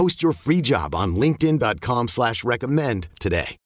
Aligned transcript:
Post 0.00 0.22
your 0.22 0.32
free 0.32 0.62
job 0.62 0.94
on 0.94 1.14
linkedin.com 1.14 2.08
slash 2.08 2.42
recommend 2.42 3.08
today. 3.20 3.58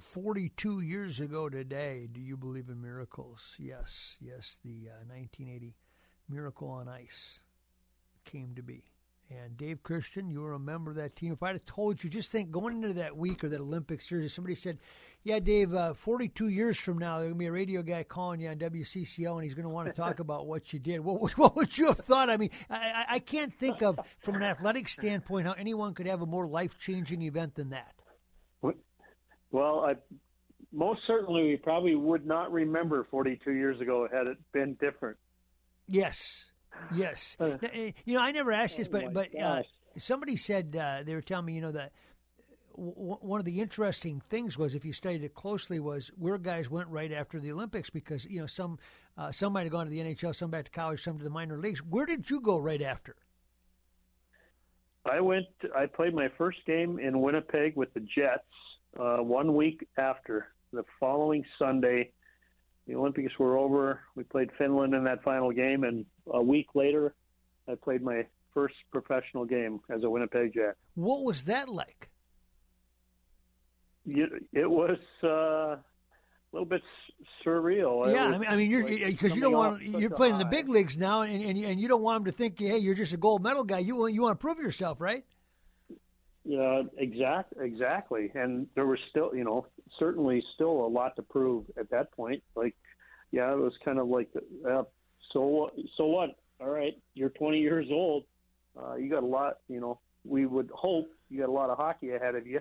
42 0.00 0.80
years 0.80 1.20
ago 1.20 1.48
today, 1.48 2.08
do 2.10 2.20
you 2.20 2.36
believe 2.36 2.68
in 2.68 2.82
miracles? 2.82 3.54
Yes, 3.56 4.16
yes, 4.20 4.58
the 4.64 4.88
uh, 4.90 5.06
1980 5.06 5.76
Miracle 6.28 6.68
on 6.68 6.88
Ice 6.88 7.38
came 8.24 8.56
to 8.56 8.62
be. 8.64 8.82
And 9.42 9.56
Dave 9.56 9.82
Christian, 9.82 10.30
you 10.30 10.40
were 10.40 10.52
a 10.52 10.58
member 10.58 10.90
of 10.90 10.96
that 10.96 11.16
team. 11.16 11.32
If 11.32 11.42
I'd 11.42 11.54
have 11.56 11.64
told 11.66 12.02
you, 12.04 12.08
just 12.10 12.30
think 12.30 12.50
going 12.50 12.76
into 12.82 12.94
that 12.94 13.16
week 13.16 13.42
or 13.42 13.48
that 13.48 13.60
Olympic 13.60 14.00
series, 14.00 14.32
somebody 14.32 14.54
said, 14.54 14.78
"Yeah, 15.22 15.38
Dave, 15.40 15.74
uh, 15.74 15.94
42 15.94 16.48
years 16.48 16.78
from 16.78 16.98
now, 16.98 17.18
there's 17.18 17.30
gonna 17.30 17.38
be 17.38 17.46
a 17.46 17.52
radio 17.52 17.82
guy 17.82 18.04
calling 18.04 18.40
you 18.40 18.48
on 18.48 18.58
WCCO, 18.58 19.34
and 19.34 19.44
he's 19.44 19.54
going 19.54 19.64
to 19.64 19.68
want 19.70 19.88
to 19.88 19.92
talk 19.92 20.18
about 20.20 20.46
what 20.46 20.72
you 20.72 20.78
did." 20.78 21.00
What, 21.00 21.20
would- 21.20 21.32
what 21.38 21.56
would 21.56 21.76
you 21.76 21.86
have 21.86 21.98
thought? 21.98 22.30
I 22.30 22.36
mean, 22.36 22.50
I, 22.70 22.74
I- 22.76 23.04
I 23.14 23.18
can't 23.18 23.52
think 23.54 23.82
of, 23.82 23.98
from 24.20 24.36
an 24.36 24.42
athletic 24.42 24.88
standpoint, 24.88 25.46
how 25.46 25.52
anyone 25.54 25.94
could 25.94 26.06
have 26.06 26.22
a 26.22 26.26
more 26.26 26.46
life-changing 26.46 27.22
event 27.22 27.54
than 27.54 27.70
that. 27.70 27.94
Well, 29.50 29.84
I 29.86 29.94
most 30.72 31.02
certainly 31.06 31.44
we 31.44 31.56
probably 31.56 31.94
would 31.94 32.26
not 32.26 32.50
remember 32.50 33.06
42 33.08 33.52
years 33.52 33.80
ago 33.80 34.08
had 34.12 34.26
it 34.26 34.38
been 34.52 34.74
different. 34.80 35.16
Yes, 35.86 36.46
yes. 36.94 37.36
Uh, 37.40 37.56
you 38.04 38.14
know, 38.14 38.20
I 38.20 38.32
never 38.32 38.52
asked 38.52 38.76
this, 38.76 38.88
oh 38.88 38.90
but 38.92 39.12
but 39.12 39.40
uh, 39.40 39.62
somebody 39.98 40.36
said 40.36 40.76
uh, 40.76 41.02
they 41.04 41.14
were 41.14 41.22
telling 41.22 41.46
me, 41.46 41.54
you 41.54 41.60
know, 41.60 41.72
that 41.72 41.92
w- 42.76 42.94
w- 42.94 43.18
one 43.20 43.40
of 43.40 43.46
the 43.46 43.60
interesting 43.60 44.22
things 44.30 44.58
was 44.58 44.74
if 44.74 44.84
you 44.84 44.92
studied 44.92 45.22
it 45.22 45.34
closely 45.34 45.80
was 45.80 46.10
where 46.16 46.38
guys 46.38 46.70
went 46.70 46.88
right 46.88 47.12
after 47.12 47.40
the 47.40 47.52
Olympics 47.52 47.90
because 47.90 48.24
you 48.24 48.40
know 48.40 48.46
some 48.46 48.78
uh, 49.16 49.30
some 49.30 49.52
might 49.52 49.62
have 49.62 49.72
gone 49.72 49.86
to 49.86 49.90
the 49.90 50.00
NHL, 50.00 50.34
some 50.34 50.50
back 50.50 50.64
to 50.66 50.70
college, 50.70 51.02
some 51.02 51.18
to 51.18 51.24
the 51.24 51.30
minor 51.30 51.58
leagues. 51.58 51.80
Where 51.80 52.06
did 52.06 52.28
you 52.28 52.40
go 52.40 52.58
right 52.58 52.82
after? 52.82 53.16
I 55.04 55.20
went. 55.20 55.46
I 55.76 55.86
played 55.86 56.14
my 56.14 56.28
first 56.38 56.58
game 56.66 56.98
in 56.98 57.20
Winnipeg 57.20 57.76
with 57.76 57.92
the 57.94 58.00
Jets. 58.00 58.42
Uh, 58.98 59.18
one 59.18 59.54
week 59.54 59.86
after 59.98 60.48
the 60.72 60.84
following 60.98 61.44
Sunday, 61.58 62.10
the 62.86 62.94
Olympics 62.94 63.38
were 63.38 63.56
over. 63.58 64.00
We 64.14 64.24
played 64.24 64.50
Finland 64.56 64.94
in 64.94 65.04
that 65.04 65.22
final 65.22 65.50
game, 65.52 65.84
and 65.84 66.06
a 66.32 66.42
week 66.42 66.68
later, 66.74 67.14
I 67.68 67.74
played 67.74 68.02
my 68.02 68.26
first 68.52 68.74
professional 68.92 69.44
game 69.44 69.80
as 69.90 70.02
a 70.02 70.10
Winnipeg 70.10 70.54
Jack. 70.54 70.74
What 70.94 71.24
was 71.24 71.44
that 71.44 71.68
like? 71.68 72.08
You, 74.06 74.26
it 74.52 74.70
was 74.70 74.98
uh, 75.22 75.28
a 75.28 75.80
little 76.52 76.66
bit 76.66 76.82
surreal. 77.44 78.12
Yeah, 78.12 78.26
I 78.26 78.38
mean, 78.38 78.48
I 78.50 78.56
mean, 78.56 78.70
you're 78.70 78.82
like 78.82 79.06
because 79.06 79.34
you 79.34 79.40
don't 79.40 79.52
want 79.52 79.82
you're 79.82 80.10
playing 80.10 80.34
in 80.34 80.38
the 80.38 80.44
big 80.44 80.68
leagues 80.68 80.98
now, 80.98 81.22
and 81.22 81.42
and 81.42 81.58
you, 81.58 81.66
and 81.66 81.80
you 81.80 81.88
don't 81.88 82.02
want 82.02 82.22
them 82.22 82.32
to 82.32 82.36
think, 82.36 82.58
hey, 82.58 82.78
you're 82.78 82.94
just 82.94 83.14
a 83.14 83.16
gold 83.16 83.42
medal 83.42 83.64
guy. 83.64 83.78
You 83.78 83.96
want 83.96 84.12
you 84.12 84.22
want 84.22 84.38
to 84.38 84.42
prove 84.42 84.58
yourself, 84.58 85.00
right? 85.00 85.24
Yeah, 86.44 86.82
exact, 86.98 87.54
exactly. 87.58 88.30
And 88.34 88.66
there 88.74 88.86
was 88.86 88.98
still, 89.08 89.34
you 89.34 89.44
know, 89.44 89.66
certainly 89.98 90.44
still 90.54 90.84
a 90.84 90.86
lot 90.86 91.16
to 91.16 91.22
prove 91.22 91.64
at 91.78 91.88
that 91.90 92.12
point. 92.12 92.42
Like, 92.54 92.74
yeah, 93.32 93.50
it 93.50 93.58
was 93.58 93.72
kind 93.82 93.98
of 93.98 94.08
like, 94.08 94.28
uh, 94.68 94.82
so 95.32 95.40
what? 95.40 95.74
So 95.96 96.06
what? 96.06 96.36
All 96.60 96.70
right, 96.70 96.94
you're 97.14 97.30
20 97.30 97.58
years 97.58 97.86
old. 97.90 98.24
Uh, 98.76 98.94
you 98.94 99.10
got 99.10 99.22
a 99.22 99.26
lot. 99.26 99.58
You 99.68 99.80
know, 99.80 99.98
we 100.24 100.46
would 100.46 100.70
hope 100.72 101.08
you 101.30 101.40
got 101.40 101.48
a 101.48 101.52
lot 101.52 101.70
of 101.70 101.78
hockey 101.78 102.10
ahead 102.10 102.34
of 102.34 102.46
you. 102.46 102.60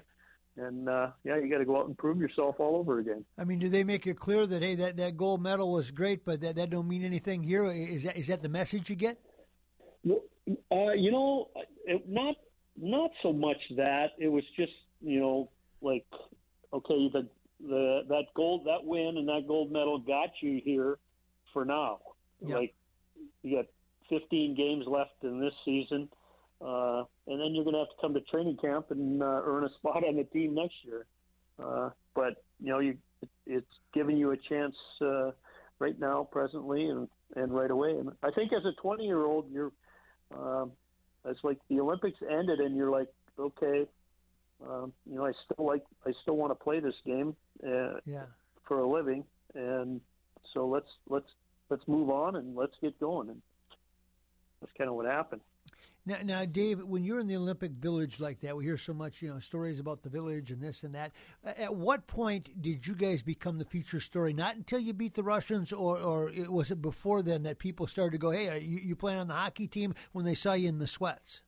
And 0.56 0.88
uh, 0.88 1.09
yeah, 1.23 1.38
you 1.38 1.50
got 1.50 1.59
to 1.59 1.66
go 1.66 1.79
out 1.79 1.88
and 1.88 1.97
prove 1.97 2.19
yourself 2.19 2.56
all 2.59 2.75
over 2.75 3.00
again. 3.00 3.25
I 3.40 3.44
mean, 3.44 3.57
do 3.57 3.69
they 3.69 3.84
make 3.84 4.06
it 4.06 4.19
clear 4.19 4.46
that 4.46 4.62
hey, 4.62 4.75
that, 4.75 4.97
that 4.97 5.18
gold 5.18 5.41
medal 5.41 5.72
was 5.72 5.90
great, 5.90 6.23
but 6.25 6.41
that, 6.41 6.56
that 6.57 6.69
don't 6.69 6.88
mean 6.88 7.03
anything 7.03 7.41
here? 7.41 7.72
Is 7.72 8.03
that 8.03 8.18
is 8.18 8.28
that 8.28 8.44
the 8.44 8.50
message 8.50 8.90
you 8.90 8.96
get? 8.96 9.19
Uh, 10.07 10.91
you 10.96 11.12
know, 11.12 11.50
it, 11.85 12.07
not 12.07 12.35
not 12.79 13.12
so 13.23 13.34
much 13.34 13.57
that 13.78 14.12
it 14.19 14.28
was 14.28 14.44
just 14.56 14.73
you 15.02 15.19
know 15.19 15.50
like 15.81 16.06
okay 16.72 17.09
the 17.12 17.28
the 17.59 18.02
that 18.09 18.25
gold 18.35 18.66
that 18.66 18.84
win 18.84 19.18
and 19.18 19.28
that 19.28 19.47
gold 19.47 19.72
medal 19.72 19.97
got 19.97 20.29
you 20.41 20.62
here 20.63 21.00
for 21.52 21.66
now. 21.66 22.00
Yeah. 22.48 22.56
Like 22.56 22.74
you 23.42 23.58
got 23.58 23.66
15 24.09 24.56
games 24.56 24.86
left 24.88 25.24
in 25.24 25.40
this 25.40 25.54
season, 25.66 26.09
uh, 26.62 27.04
and 27.28 27.40
then 27.40 27.54
you're 27.54 27.64
going 27.64 27.74
to 27.74 27.80
have 27.80 27.90
to 27.90 28.02
come 28.02 28.14
to 28.14 28.22
training 28.22 28.58
camp 28.58 28.88
and 28.92 29.22
uh, 29.22 29.42
earn 29.44 29.64
a 29.64 29.70
spot 29.80 30.04
on 30.04 30.18
the 30.18 30.24
team 30.26 30.56
next 30.56 30.76
year. 30.84 31.06
Uh, 31.64 31.90
but 32.16 32.44
you 32.59 32.70
know 32.70 32.80
you 32.80 32.98
it's 33.46 33.68
giving 33.94 34.18
you 34.18 34.32
a 34.32 34.38
chance 34.38 34.76
uh, 35.02 35.32
right 35.80 35.98
now, 36.00 36.28
presently, 36.32 36.86
and 36.86 37.08
and 37.36 37.53
right 37.53 37.72
away. 37.72 37.92
And 37.92 38.12
I 38.22 38.32
think 38.32 38.52
as 38.53 38.66
a 38.66 38.74
20 38.82 39.06
year 39.06 39.24
old, 39.24 39.52
you're 39.52 39.72
um, 40.36 40.72
it's 41.26 41.44
like 41.44 41.58
the 41.70 41.80
Olympics 41.80 42.18
ended, 42.30 42.59
and 42.59 42.76
you're 42.76 42.90
like, 42.90 43.08
okay, 43.40 43.86
um, 44.68 44.94
you 45.06 45.16
know, 45.16 45.26
I 45.26 45.32
still 45.46 45.66
like, 45.66 45.84
I 46.06 46.12
still 46.22 46.36
want 46.36 46.52
to 46.52 46.56
play 46.56 46.80
this 46.80 46.96
game 47.06 47.36
uh, 47.66 48.00
Yeah. 48.06 48.26
for 48.68 48.80
a 48.80 48.88
living, 48.88 49.24
and 49.56 50.02
so 50.53 50.68
let's 50.68 50.90
let's 51.08 51.30
let's 51.73 51.88
move 51.88 52.11
on 52.11 52.35
and 52.35 52.56
let's 52.56 52.75
get 52.81 53.00
going. 53.00 53.29
And 53.29 53.41
that's 54.61 54.72
kind 54.78 54.89
of 54.89 54.95
what 54.95 55.07
happened. 55.07 55.41
Now, 56.06 56.17
now, 56.23 56.45
Dave, 56.45 56.84
when 56.84 57.03
you're 57.03 57.19
in 57.19 57.28
the 57.28 57.38
Olympic 57.38 57.72
Village 57.72 58.19
like 58.19 58.41
that, 58.41 58.56
we 58.56 58.66
hear 58.66 58.78
so 58.78 58.94
much, 58.94 59.22
you 59.22 59.34
know, 59.34 59.39
stories 59.39 59.79
about 59.79 60.03
the 60.03 60.09
village 60.09 60.51
and 60.51 60.61
this 60.61 60.84
and 60.84 60.94
that. 60.94 61.13
At 61.45 61.73
what 61.73 62.06
point 62.07 62.61
did 62.61 62.85
you 62.85 62.94
guys 62.94 63.22
become 63.23 63.57
the 63.57 63.66
feature 63.66 64.01
story? 64.01 64.34
Not 64.34 64.56
until 64.56 64.79
you 64.79 64.94
beat 64.94 65.16
the 65.16 65.23
Russians, 65.23 65.72
or, 65.72 65.97
or 65.97 66.29
it- 66.29 66.51
was 66.51 66.69
it 66.72 66.81
before 66.81 67.23
then 67.23 67.44
that 67.44 67.57
people 67.57 67.88
started 67.88 68.11
to 68.11 68.17
go, 68.17 68.31
"Hey, 68.31 68.50
are 68.50 68.57
you, 68.57 68.79
you 68.79 68.95
playing 68.95 69.19
on 69.19 69.28
the 69.29 69.34
hockey 69.34 69.67
team?" 69.67 69.95
When 70.11 70.25
they 70.25 70.35
saw 70.35 70.53
you 70.53 70.67
in 70.67 70.78
the 70.78 70.88
sweats. 70.88 71.41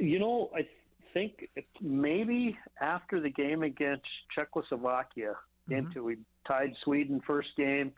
You 0.00 0.20
know, 0.20 0.50
I 0.54 0.66
think 1.12 1.50
maybe 1.80 2.56
after 2.80 3.20
the 3.20 3.28
game 3.30 3.64
against 3.64 4.06
Czechoslovakia, 4.34 5.32
mm-hmm. 5.32 5.74
game 5.74 5.90
two, 5.92 6.04
we 6.04 6.16
tied 6.46 6.74
Sweden 6.84 7.20
first 7.26 7.48
game. 7.56 7.92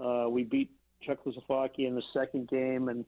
Uh, 0.00 0.28
we 0.28 0.44
beat 0.44 0.70
Czechoslovakia 1.02 1.88
in 1.88 1.94
the 1.94 2.02
second 2.12 2.48
game, 2.48 2.88
and 2.88 3.04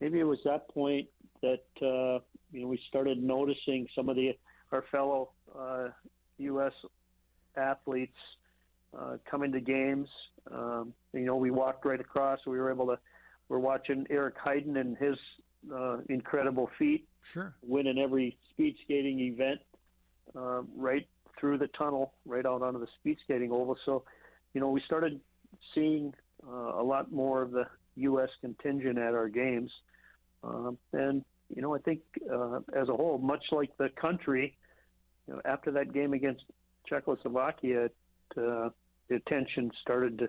maybe 0.00 0.20
it 0.20 0.24
was 0.24 0.38
that 0.44 0.68
point 0.68 1.08
that 1.42 1.64
uh, 1.82 2.18
you 2.52 2.60
know 2.62 2.66
we 2.68 2.80
started 2.88 3.22
noticing 3.22 3.86
some 3.94 4.08
of 4.08 4.16
the 4.16 4.36
our 4.72 4.84
fellow 4.90 5.30
uh, 5.58 5.88
U.S. 6.38 6.72
athletes 7.56 8.16
uh, 8.98 9.16
coming 9.30 9.52
to 9.52 9.60
games. 9.60 10.08
Um, 10.50 10.92
you 11.12 11.20
know, 11.26 11.36
we 11.36 11.50
walked 11.50 11.84
right 11.84 12.00
across. 12.00 12.40
We 12.46 12.58
were 12.58 12.70
able 12.70 12.86
to. 12.86 12.98
We're 13.48 13.58
watching 13.58 14.06
Eric 14.10 14.36
Heiden 14.38 14.78
and 14.80 14.96
his 14.96 15.16
uh, 15.72 15.98
incredible 16.08 16.70
feat 16.78 17.06
Sure. 17.22 17.54
winning 17.62 17.98
every 17.98 18.36
speed 18.50 18.76
skating 18.84 19.20
event 19.20 19.60
uh, 20.36 20.62
right 20.76 21.06
through 21.38 21.58
the 21.58 21.68
tunnel, 21.68 22.14
right 22.26 22.44
out 22.46 22.62
onto 22.62 22.80
the 22.80 22.86
speed 22.98 23.18
skating 23.24 23.50
oval. 23.52 23.76
So, 23.84 24.04
you 24.54 24.60
know, 24.60 24.70
we 24.70 24.80
started 24.86 25.20
seeing 25.74 26.14
uh, 26.48 26.80
a 26.80 26.82
lot 26.82 27.12
more 27.12 27.42
of 27.42 27.50
the 27.50 27.66
U.S. 27.96 28.28
contingent 28.40 28.98
at 28.98 29.14
our 29.14 29.28
games. 29.28 29.70
Um, 30.42 30.78
and, 30.92 31.24
you 31.54 31.62
know, 31.62 31.74
I 31.74 31.78
think 31.78 32.00
uh, 32.30 32.60
as 32.74 32.88
a 32.88 32.94
whole, 32.94 33.18
much 33.18 33.44
like 33.52 33.76
the 33.78 33.88
country, 34.00 34.56
you 35.26 35.34
know, 35.34 35.40
after 35.44 35.70
that 35.72 35.92
game 35.92 36.12
against 36.12 36.42
Czechoslovakia, 36.86 37.84
it, 37.84 37.94
uh, 38.36 38.70
the 39.08 39.16
attention 39.16 39.70
started 39.80 40.18
to 40.18 40.28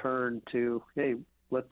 turn 0.00 0.42
to, 0.52 0.82
hey, 0.94 1.14
let's 1.50 1.68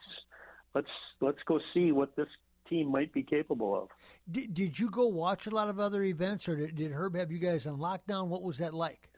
let's 0.75 0.89
let's 1.21 1.39
go 1.47 1.61
see 1.75 1.93
what 1.93 2.15
this 2.17 2.29
team 2.69 2.91
might 2.91 3.13
be 3.13 3.23
capable 3.23 3.75
of. 3.75 3.89
Did, 4.31 4.55
did 4.55 4.79
you 4.79 4.91
go 4.91 5.07
watch 5.07 5.47
a 5.47 5.51
lot 5.51 5.69
of 5.69 5.79
other 5.79 6.03
events, 6.03 6.49
or 6.49 6.57
did, 6.57 6.77
did 6.77 6.93
Herb 6.93 7.17
have 7.17 7.31
you 7.31 7.39
guys 7.39 7.67
on 7.67 7.79
lockdown? 7.79 8.27
What 8.27 8.43
was 8.43 8.59
that 8.59 8.75
like? 8.75 9.09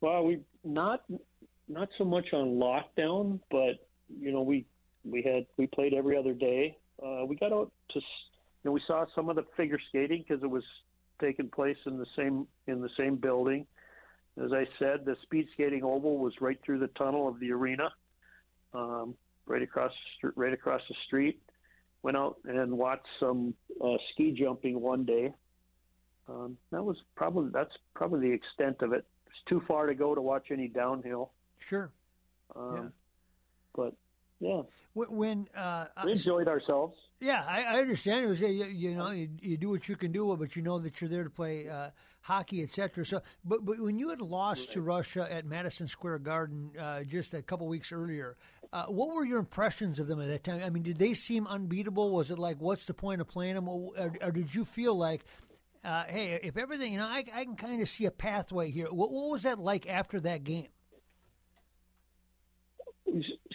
Well, 0.00 0.24
we 0.24 0.40
not 0.64 1.02
not 1.72 1.88
so 1.98 2.04
much 2.04 2.32
on 2.32 2.60
lockdown, 2.60 3.40
but 3.50 3.86
you 4.20 4.32
know 4.32 4.42
we 4.42 4.66
we 5.04 5.22
had 5.22 5.46
we 5.56 5.66
played 5.66 5.94
every 5.94 6.16
other 6.16 6.34
day. 6.34 6.76
Uh, 7.04 7.24
we 7.26 7.36
got 7.36 7.52
out 7.52 7.72
to 7.90 7.98
you 7.98 8.64
know 8.64 8.72
we 8.72 8.82
saw 8.86 9.04
some 9.14 9.28
of 9.28 9.36
the 9.36 9.44
figure 9.56 9.78
skating 9.88 10.24
because 10.26 10.42
it 10.42 10.50
was 10.50 10.64
taking 11.20 11.48
place 11.48 11.76
in 11.86 11.98
the 11.98 12.06
same 12.16 12.46
in 12.66 12.80
the 12.80 12.90
same 12.98 13.16
building. 13.16 13.66
As 14.42 14.52
I 14.52 14.66
said, 14.78 15.04
the 15.04 15.16
speed 15.22 15.46
skating 15.52 15.84
oval 15.84 16.18
was 16.18 16.34
right 16.40 16.58
through 16.64 16.78
the 16.78 16.88
tunnel 16.88 17.28
of 17.28 17.38
the 17.38 17.52
arena, 17.52 17.90
um, 18.72 19.14
right 19.46 19.62
across 19.62 19.92
right 20.36 20.52
across 20.52 20.82
the 20.88 20.94
street. 21.06 21.40
Went 22.02 22.16
out 22.16 22.36
and 22.44 22.76
watched 22.76 23.06
some 23.20 23.54
uh, 23.82 23.96
ski 24.12 24.32
jumping 24.32 24.80
one 24.80 25.04
day. 25.04 25.32
Um, 26.28 26.56
that 26.70 26.82
was 26.82 26.96
probably 27.16 27.50
that's 27.52 27.72
probably 27.94 28.28
the 28.28 28.34
extent 28.34 28.82
of 28.82 28.92
it. 28.92 29.04
It's 29.26 29.48
too 29.48 29.62
far 29.66 29.86
to 29.86 29.94
go 29.94 30.14
to 30.14 30.20
watch 30.20 30.48
any 30.50 30.68
downhill. 30.68 31.30
Sure. 31.68 31.90
Um, 32.54 32.76
Yeah. 32.76 32.88
But 33.74 33.94
yeah, 34.42 34.62
When 34.94 35.46
uh, 35.56 35.86
we 36.04 36.12
enjoyed 36.12 36.48
ourselves. 36.48 36.96
Yeah, 37.20 37.44
I, 37.48 37.62
I 37.62 37.78
understand. 37.78 38.24
It 38.24 38.28
was, 38.28 38.40
you, 38.40 38.48
you 38.48 38.94
know, 38.96 39.10
you, 39.10 39.28
you 39.40 39.56
do 39.56 39.70
what 39.70 39.88
you 39.88 39.94
can 39.94 40.10
do, 40.10 40.36
but 40.36 40.56
you 40.56 40.62
know 40.62 40.80
that 40.80 41.00
you're 41.00 41.08
there 41.08 41.22
to 41.22 41.30
play 41.30 41.68
uh, 41.68 41.90
hockey, 42.20 42.62
etc. 42.62 43.06
So, 43.06 43.22
but 43.44 43.64
but 43.64 43.78
when 43.78 43.98
you 43.98 44.08
had 44.08 44.20
lost 44.20 44.72
to 44.72 44.82
Russia 44.82 45.28
at 45.30 45.46
Madison 45.46 45.86
Square 45.86 46.18
Garden 46.18 46.72
uh, 46.78 47.04
just 47.04 47.34
a 47.34 47.42
couple 47.42 47.68
weeks 47.68 47.92
earlier, 47.92 48.36
uh, 48.72 48.86
what 48.86 49.14
were 49.14 49.24
your 49.24 49.38
impressions 49.38 50.00
of 50.00 50.08
them 50.08 50.20
at 50.20 50.26
that 50.26 50.42
time? 50.42 50.60
I 50.64 50.70
mean, 50.70 50.82
did 50.82 50.98
they 50.98 51.14
seem 51.14 51.46
unbeatable? 51.46 52.10
Was 52.10 52.32
it 52.32 52.38
like, 52.38 52.60
what's 52.60 52.86
the 52.86 52.94
point 52.94 53.20
of 53.20 53.28
playing 53.28 53.54
them, 53.54 53.68
or, 53.68 53.92
or 54.20 54.32
did 54.32 54.52
you 54.52 54.64
feel 54.64 54.96
like? 54.96 55.24
Uh, 55.84 56.04
hey, 56.06 56.38
if 56.42 56.56
everything, 56.56 56.92
you 56.92 56.98
know, 56.98 57.06
I, 57.06 57.24
I 57.34 57.44
can 57.44 57.56
kind 57.56 57.82
of 57.82 57.88
see 57.88 58.06
a 58.06 58.10
pathway 58.12 58.70
here. 58.70 58.86
What, 58.86 59.10
what 59.10 59.30
was 59.30 59.42
that 59.42 59.58
like 59.58 59.88
after 59.88 60.20
that 60.20 60.44
game? 60.44 60.68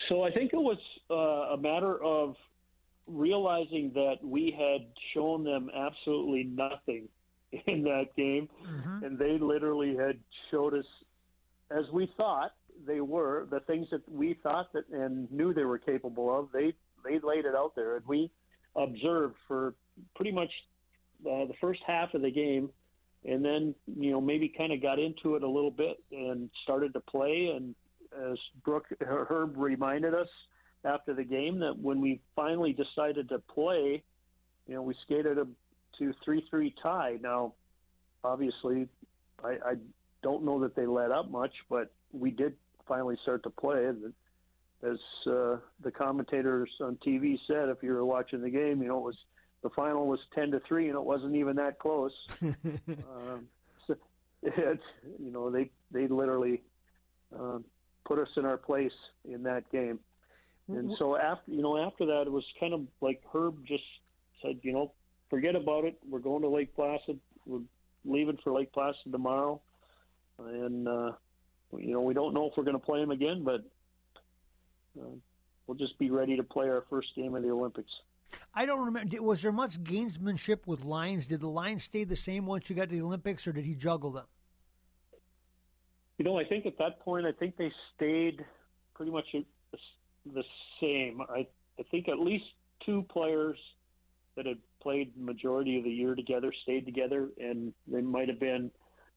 So 0.09 0.24
I 0.24 0.31
think 0.31 0.54
it 0.54 0.57
was 0.57 0.77
uh, 1.09 1.54
a 1.54 1.57
matter 1.57 2.01
of 2.04 2.36
realizing 3.07 3.92
that 3.94 4.18
we 4.24 4.51
had 4.51 4.88
shown 5.13 5.44
them 5.44 5.69
absolutely 5.75 6.44
nothing 6.44 7.07
in 7.68 7.83
that 7.83 8.15
game, 8.15 8.50
and 9.04 9.18
they 9.18 9.38
literally 9.39 9.95
had 9.95 10.18
showed 10.51 10.74
us, 10.74 10.86
as 11.71 11.86
we 11.94 12.12
thought 12.18 12.51
they 12.86 13.01
were, 13.01 13.48
the 13.50 13.59
things 13.62 13.88
that 13.92 14.01
we 14.09 14.38
thought 14.44 14.71
that 14.74 14.88
and 14.89 15.31
knew 15.31 15.54
they 15.54 15.63
were 15.63 15.80
capable 15.80 16.38
of. 16.38 16.50
They 16.51 16.74
they 17.03 17.19
laid 17.19 17.45
it 17.45 17.56
out 17.56 17.74
there, 17.75 17.98
and 17.98 18.06
we 18.06 18.30
observed 18.75 19.36
for 19.48 19.74
pretty 20.15 20.31
much 20.31 20.51
uh, 21.25 21.45
the 21.45 21.53
first 21.60 21.81
half 21.88 22.13
of 22.13 22.21
the 22.21 22.31
game, 22.31 22.69
and 23.25 23.44
then 23.44 23.74
you 23.98 24.12
know 24.12 24.21
maybe 24.21 24.53
kind 24.56 24.74
of 24.74 24.81
got 24.81 25.00
into 25.00 25.36
it 25.36 25.44
a 25.44 25.48
little 25.48 25.71
bit 25.71 25.98
and 26.12 26.50
started 26.63 26.94
to 26.94 27.00
play. 27.00 27.53
And 27.56 27.74
as 28.31 28.38
Brooke 28.64 28.88
Herb 29.02 29.58
reminded 29.58 30.14
us 30.14 30.28
after 30.84 31.14
the 31.14 31.24
game, 31.24 31.60
that 31.60 31.78
when 31.78 32.02
we 32.02 32.22
finally 32.36 32.74
decided 32.74 33.30
to 33.30 33.40
play, 33.40 34.04
you 34.68 34.75
know 34.75 34.81
we 34.81 34.96
skated 35.06 35.38
a 35.38 35.48
to 36.00 36.14
three 36.24 36.46
three 36.50 36.74
tie. 36.81 37.18
Now, 37.22 37.54
obviously, 38.24 38.88
I, 39.44 39.50
I 39.50 39.74
don't 40.24 40.44
know 40.44 40.60
that 40.62 40.75
they 40.75 40.86
let 40.86 41.12
up 41.12 41.30
much, 41.30 41.54
but 41.69 41.92
we 42.12 42.31
did 42.31 42.56
finally 42.88 43.18
start 43.24 43.44
to 43.44 43.50
play. 43.50 43.88
As 44.84 44.98
uh, 45.25 45.58
the 45.84 45.92
commentators 45.92 46.70
on 46.81 46.98
TV 47.06 47.40
said, 47.48 47.70
if 47.70 47.81
you 47.81 47.92
were 47.94 48.06
watching 48.06 48.42
the 48.42 48.50
game, 48.50 48.81
you 48.81 48.90
know 48.90 49.00
it 49.00 49.06
was 49.06 49.18
the 49.63 49.70
final 49.72 50.08
was 50.08 50.20
ten 50.36 50.52
to 50.52 50.62
three, 50.68 50.88
and 50.88 50.96
it 50.96 51.04
wasn't 51.04 51.36
even 51.36 51.56
that 51.56 51.80
close. 51.80 52.13
um, 52.42 53.48
so 53.88 53.96
it's 54.44 54.84
you 55.20 55.31
know 55.31 55.50
they 55.50 55.72
they 55.92 56.08
literally 56.08 56.62
um, 57.38 57.66
put 58.07 58.19
us 58.19 58.30
in 58.38 58.45
our 58.45 58.57
place 58.57 58.92
in 59.30 59.44
that 59.44 59.69
game, 59.71 60.00
and 60.69 60.92
so 60.98 61.18
after 61.18 61.51
you 61.51 61.62
know 61.62 61.77
after 61.77 62.06
that 62.06 62.24
it 62.25 62.31
was 62.31 62.45
kind 62.59 62.74
of 62.74 62.81
like 63.01 63.21
Herb 63.33 63.65
just 63.65 63.83
said, 64.42 64.59
you 64.62 64.74
know, 64.74 64.92
forget 65.30 65.56
about 65.56 65.86
it. 65.86 65.98
We're 66.09 66.19
going 66.19 66.42
to 66.42 66.50
Lake 66.50 66.75
Placid. 66.75 67.19
We're 67.45 67.62
leaving 68.06 68.38
for 68.44 68.54
Lake 68.54 68.71
Placid 68.71 69.12
tomorrow, 69.12 69.62
and 70.39 70.88
uh, 70.88 71.12
you 71.77 71.94
know 71.94 72.01
we 72.01 72.13
don't 72.13 72.33
know 72.33 72.48
if 72.48 72.54
we're 72.57 72.63
going 72.63 72.80
to 72.80 72.86
play 72.86 73.00
them 73.00 73.12
again, 73.12 73.44
but 73.44 73.62
uh, 75.00 75.10
we'll 75.65 75.77
just 75.77 75.98
be 76.00 76.10
ready 76.10 76.38
to 76.38 76.44
play 76.44 76.69
our 76.69 76.83
first 76.89 77.10
game 77.15 77.36
of 77.36 77.44
the 77.44 77.50
Olympics. 77.50 77.92
I 78.53 78.65
don't 78.65 78.86
remember. 78.86 79.21
Was 79.21 79.42
there 79.42 79.51
much 79.51 79.81
gamesmanship 79.83 80.65
with 80.65 80.83
Lions? 80.83 81.27
Did 81.27 81.42
the 81.42 81.48
lines 81.48 81.83
stay 81.83 82.03
the 82.03 82.15
same 82.15 82.45
once 82.45 82.69
you 82.69 82.75
got 82.75 82.89
to 82.89 82.95
the 82.95 83.01
Olympics, 83.01 83.48
or 83.48 83.53
did 83.53 83.65
he 83.65 83.75
juggle 83.75 84.12
them? 84.12 84.25
You 86.18 86.25
know, 86.25 86.38
I 86.38 86.46
think 86.46 86.66
at 86.66 86.78
that 86.80 87.00
point, 87.00 87.25
I 87.25 87.31
think 87.31 87.58
they 87.58 87.72
stayed 87.96 88.44
pretty 88.96 89.12
much 89.12 89.25
the, 90.25 90.44
same. 90.81 91.22
I, 91.30 91.48
I 91.80 91.84
think 91.92 92.10
at 92.10 92.19
least 92.19 92.46
two 92.86 93.04
players 93.10 93.58
that 94.36 94.46
had 94.46 94.58
played 94.81 95.12
the 95.16 95.24
majority 95.24 95.78
of 95.78 95.84
the 95.84 95.90
year 95.90 96.16
together 96.16 96.52
stayed 96.64 96.86
together, 96.86 97.30
and 97.40 97.74
they 97.88 98.02
might 98.02 98.28
have 98.28 98.40
been, 98.40 98.72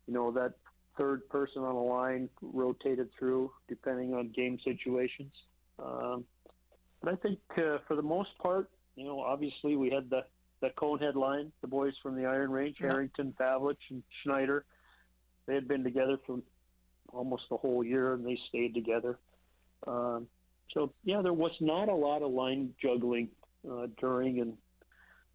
you 0.07 0.15
know, 0.15 0.31
that 0.33 0.55
third 0.99 1.29
person 1.29 1.63
on 1.63 1.75
the 1.75 1.81
line 1.81 2.29
rotated 2.43 3.09
through 3.19 3.51
depending 3.69 4.15
on 4.15 4.29
game 4.35 4.59
situations. 4.65 5.33
Um, 5.79 6.25
but 7.03 7.13
I 7.13 7.17
think 7.17 7.39
uh, 7.57 7.79
for 7.87 7.97
the 7.97 8.03
most 8.03 8.31
part, 8.39 8.71
you 8.97 9.05
know, 9.05 9.21
obviously 9.21 9.77
we 9.77 9.91
had 9.91 10.11
the 10.11 10.25
the 10.61 10.69
Conehead 10.77 11.15
line, 11.15 11.51
the 11.63 11.67
boys 11.67 11.95
from 12.03 12.17
the 12.17 12.27
Iron 12.27 12.51
Range, 12.51 12.77
Yeah. 12.79 12.89
Harrington, 12.89 13.35
Pavelich, 13.41 13.79
and 13.89 14.03
Schneider. 14.23 14.67
They 15.47 15.55
had 15.55 15.67
been 15.67 15.83
together 15.83 16.19
for 16.27 16.41
almost 17.13 17.45
the 17.51 17.57
whole 17.57 17.85
year, 17.85 18.15
and 18.15 18.25
they 18.25 18.39
stayed 18.49 18.75
together. 18.75 19.19
Um, 19.87 20.27
so 20.73 20.93
yeah, 21.05 21.23
there 21.23 21.33
was 21.33 21.53
not 21.61 21.89
a 21.89 21.95
lot 21.95 22.23
of 22.23 22.31
line 22.31 22.75
juggling 22.81 23.29
uh, 23.71 23.87
during 23.99 24.41
and 24.41 24.57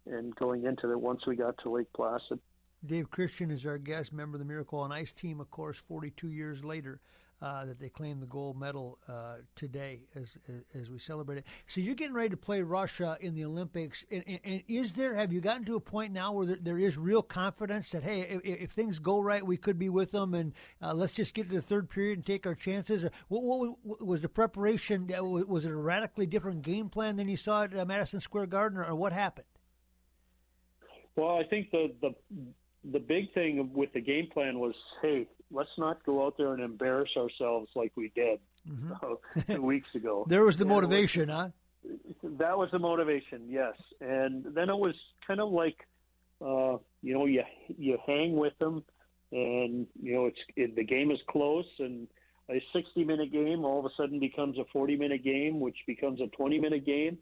and 0.06 0.34
going 0.36 0.64
into 0.64 0.92
it 0.92 1.00
once 1.00 1.26
we 1.26 1.34
got 1.36 1.58
to 1.58 1.70
Lake 1.70 1.92
Placid. 1.94 2.38
Dave 2.84 3.10
Christian 3.10 3.50
is 3.50 3.66
our 3.66 3.78
guest, 3.78 4.12
member 4.12 4.36
of 4.36 4.38
the 4.38 4.44
Miracle 4.44 4.78
on 4.78 4.92
Ice 4.92 5.12
team, 5.12 5.40
of 5.40 5.50
course, 5.50 5.82
42 5.88 6.28
years 6.28 6.62
later. 6.62 7.00
Uh, 7.42 7.66
that 7.66 7.78
they 7.78 7.90
claim 7.90 8.18
the 8.18 8.24
gold 8.24 8.58
medal 8.58 8.98
uh, 9.10 9.34
today 9.54 10.00
as, 10.14 10.38
as 10.74 10.88
we 10.88 10.98
celebrate 10.98 11.36
it. 11.36 11.44
So 11.66 11.82
you're 11.82 11.94
getting 11.94 12.14
ready 12.14 12.30
to 12.30 12.36
play 12.38 12.62
Russia 12.62 13.18
in 13.20 13.34
the 13.34 13.44
Olympics, 13.44 14.06
and, 14.10 14.24
and, 14.26 14.40
and 14.42 14.62
is 14.68 14.94
there? 14.94 15.14
Have 15.14 15.30
you 15.30 15.42
gotten 15.42 15.66
to 15.66 15.76
a 15.76 15.80
point 15.80 16.14
now 16.14 16.32
where 16.32 16.46
there, 16.46 16.56
there 16.58 16.78
is 16.78 16.96
real 16.96 17.20
confidence 17.20 17.90
that 17.90 18.02
hey, 18.02 18.22
if, 18.22 18.40
if 18.42 18.70
things 18.70 18.98
go 18.98 19.20
right, 19.20 19.44
we 19.44 19.58
could 19.58 19.78
be 19.78 19.90
with 19.90 20.12
them, 20.12 20.32
and 20.32 20.54
uh, 20.80 20.94
let's 20.94 21.12
just 21.12 21.34
get 21.34 21.50
to 21.50 21.56
the 21.56 21.60
third 21.60 21.90
period 21.90 22.16
and 22.16 22.24
take 22.24 22.46
our 22.46 22.54
chances? 22.54 23.04
Or 23.04 23.10
what, 23.28 23.76
what, 23.82 24.06
was 24.06 24.22
the 24.22 24.30
preparation? 24.30 25.06
Was 25.06 25.66
it 25.66 25.70
a 25.70 25.76
radically 25.76 26.24
different 26.24 26.62
game 26.62 26.88
plan 26.88 27.16
than 27.16 27.28
you 27.28 27.36
saw 27.36 27.64
at 27.64 27.76
uh, 27.76 27.84
Madison 27.84 28.20
Square 28.20 28.46
Garden, 28.46 28.78
or, 28.78 28.86
or 28.86 28.94
what 28.94 29.12
happened? 29.12 29.46
Well, 31.16 31.36
I 31.36 31.44
think 31.44 31.70
the 31.70 31.92
the 32.00 32.14
the 32.92 32.98
big 32.98 33.34
thing 33.34 33.70
with 33.74 33.92
the 33.92 34.00
game 34.00 34.28
plan 34.32 34.58
was, 34.58 34.74
hey, 35.02 35.26
let's 35.50 35.70
not 35.78 36.04
go 36.04 36.24
out 36.26 36.36
there 36.36 36.52
and 36.52 36.62
embarrass 36.62 37.10
ourselves 37.16 37.68
like 37.74 37.92
we 37.96 38.10
did 38.14 38.40
uh, 39.02 39.14
two 39.48 39.62
weeks 39.62 39.88
ago. 39.94 40.24
There 40.28 40.44
was 40.44 40.56
the 40.56 40.64
And 40.64 40.70
it 40.70 40.74
was- 40.74 40.82
motivation, 40.82 41.28
huh? 41.28 41.48
that 42.24 42.58
was 42.58 42.68
the 42.72 42.78
motivation, 42.80 43.42
yes. 43.48 43.74
And 44.00 44.44
then 44.54 44.68
it 44.70 44.76
was 44.76 44.94
kind 45.26 45.40
of 45.40 45.50
like, 45.52 45.76
uh, 46.44 46.78
you 47.02 47.14
know, 47.14 47.26
you 47.26 47.42
you 47.78 47.96
hang 48.06 48.34
with 48.36 48.58
them, 48.58 48.82
and 49.32 49.86
you 50.02 50.14
know 50.14 50.26
it's 50.26 50.38
it, 50.56 50.74
the 50.76 50.82
game 50.84 51.10
is 51.12 51.18
close, 51.28 51.64
and 51.78 52.08
a 52.50 52.60
60 52.72 53.04
minute 53.04 53.30
game 53.32 53.64
all 53.64 53.78
of 53.78 53.84
a 53.86 53.90
sudden 53.96 54.18
becomes 54.20 54.58
a 54.58 54.64
40 54.72 54.96
minute 54.96 55.22
game, 55.24 55.60
which 55.60 55.76
becomes 55.86 56.20
a 56.20 56.26
20 56.26 56.58
minute 56.60 56.84
game, 56.84 57.18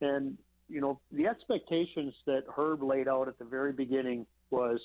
and 0.00 0.36
you 0.68 0.80
know 0.80 1.00
the 1.12 1.26
expectations 1.28 2.12
that 2.26 2.42
Herb 2.56 2.82
laid 2.82 3.06
out 3.08 3.28
at 3.28 3.38
the 3.38 3.44
very 3.44 3.72
beginning 3.72 4.26
was, 4.50 4.80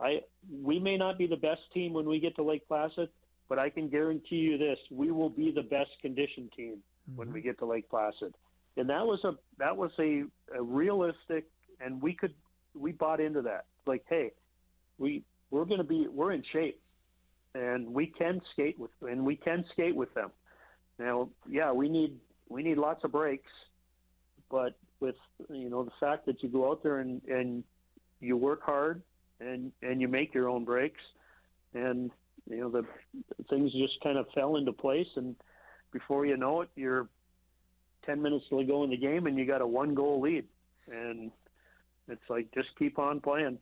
I 0.00 0.20
we 0.62 0.78
may 0.78 0.96
not 0.96 1.18
be 1.18 1.26
the 1.26 1.36
best 1.36 1.60
team 1.72 1.92
when 1.92 2.06
we 2.06 2.20
get 2.20 2.34
to 2.36 2.42
Lake 2.42 2.66
Placid, 2.68 3.08
but 3.48 3.58
I 3.58 3.70
can 3.70 3.88
guarantee 3.88 4.36
you 4.36 4.58
this: 4.58 4.78
we 4.90 5.10
will 5.10 5.30
be 5.30 5.52
the 5.52 5.62
best 5.62 5.90
conditioned 6.02 6.52
team 6.56 6.78
when 7.16 7.32
we 7.32 7.40
mm-hmm. 7.40 7.48
get 7.48 7.58
to 7.58 7.66
Lake 7.66 7.88
Placid. 7.88 8.34
And 8.76 8.88
that 8.88 9.06
was 9.06 9.22
a 9.24 9.32
that 9.58 9.76
was 9.76 9.90
a, 9.98 10.24
a 10.56 10.62
realistic 10.62 11.46
and 11.80 12.00
we 12.02 12.14
could 12.14 12.34
we 12.74 12.92
bought 12.92 13.20
into 13.20 13.42
that. 13.42 13.66
Like 13.86 14.04
hey 14.08 14.32
we 14.98 15.22
we're 15.50 15.64
going 15.64 15.78
to 15.78 15.84
be 15.84 16.08
we're 16.10 16.32
in 16.32 16.42
shape 16.52 16.80
and 17.54 17.92
we 17.92 18.06
can 18.06 18.40
skate 18.52 18.78
with 18.78 18.90
and 19.02 19.24
we 19.24 19.36
can 19.36 19.64
skate 19.72 19.94
with 19.94 20.12
them. 20.14 20.30
Now 20.98 21.28
yeah 21.48 21.70
we 21.72 21.88
need 21.88 22.18
we 22.48 22.62
need 22.62 22.78
lots 22.78 23.04
of 23.04 23.12
breaks 23.12 23.50
but 24.50 24.76
with 25.00 25.16
you 25.50 25.70
know 25.70 25.84
the 25.84 25.92
fact 26.00 26.26
that 26.26 26.42
you 26.42 26.48
go 26.48 26.70
out 26.70 26.82
there 26.82 26.98
and 26.98 27.22
and 27.28 27.62
you 28.20 28.36
work 28.36 28.62
hard 28.62 29.02
and 29.40 29.72
and 29.82 30.00
you 30.00 30.08
make 30.08 30.34
your 30.34 30.48
own 30.48 30.64
breaks. 30.64 31.00
And 31.74 32.10
you 32.48 32.58
know 32.58 32.70
the 32.70 32.84
things 33.50 33.72
just 33.72 34.00
kind 34.02 34.18
of 34.18 34.26
fell 34.34 34.56
into 34.56 34.72
place. 34.72 35.08
And 35.16 35.36
before 35.92 36.26
you 36.26 36.36
know 36.36 36.62
it 36.62 36.68
you're 36.76 37.08
10 38.06 38.20
minutes 38.20 38.44
to 38.50 38.62
go 38.64 38.84
in 38.84 38.90
the 38.90 38.96
game 38.96 39.26
and 39.26 39.38
you 39.38 39.46
got 39.46 39.62
a 39.62 39.66
one 39.66 39.94
goal 39.94 40.20
lead. 40.20 40.44
and 40.90 41.30
it's 42.08 42.28
like 42.28 42.52
just 42.52 42.68
keep 42.78 42.98
on 42.98 43.20
playing 43.20 43.58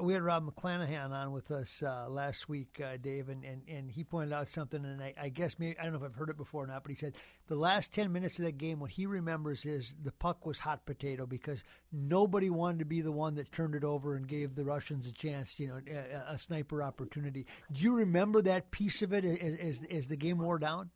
we 0.00 0.12
had 0.12 0.22
Rob 0.22 0.46
McClanahan 0.46 1.10
on 1.10 1.32
with 1.32 1.50
us 1.50 1.82
uh, 1.82 2.06
last 2.08 2.48
week, 2.48 2.80
uh, 2.84 2.98
Dave, 3.00 3.30
and, 3.30 3.44
and, 3.44 3.62
and 3.66 3.90
he 3.90 4.04
pointed 4.04 4.32
out 4.32 4.50
something, 4.50 4.84
and 4.84 5.02
I, 5.02 5.14
I, 5.18 5.28
guess 5.30 5.58
maybe 5.58 5.78
I 5.78 5.84
don't 5.84 5.92
know 5.92 5.98
if 5.98 6.04
I've 6.04 6.14
heard 6.14 6.28
it 6.28 6.36
before 6.36 6.64
or 6.64 6.66
not, 6.66 6.82
but 6.82 6.90
he 6.90 6.96
said 6.96 7.14
the 7.48 7.56
last 7.56 7.92
ten 7.92 8.12
minutes 8.12 8.38
of 8.38 8.44
that 8.44 8.58
game, 8.58 8.78
what 8.78 8.90
he 8.90 9.06
remembers 9.06 9.64
is 9.64 9.94
the 10.04 10.12
puck 10.12 10.44
was 10.44 10.58
hot 10.58 10.84
potato 10.84 11.24
because 11.24 11.64
nobody 11.92 12.50
wanted 12.50 12.80
to 12.80 12.84
be 12.84 13.00
the 13.00 13.12
one 13.12 13.34
that 13.36 13.50
turned 13.52 13.74
it 13.74 13.84
over 13.84 14.16
and 14.16 14.28
gave 14.28 14.54
the 14.54 14.64
Russians 14.64 15.06
a 15.06 15.12
chance, 15.12 15.58
you 15.58 15.68
know, 15.68 15.80
a, 15.90 16.34
a 16.34 16.38
sniper 16.38 16.82
opportunity. 16.82 17.46
Do 17.72 17.80
you 17.80 17.94
remember 17.94 18.42
that 18.42 18.70
piece 18.70 19.00
of 19.00 19.14
it 19.14 19.24
as, 19.24 19.56
as, 19.56 19.80
as 19.90 20.08
the 20.08 20.16
game 20.16 20.38
wore 20.38 20.58
down? 20.58 20.90